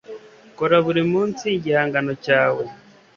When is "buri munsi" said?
0.85-1.45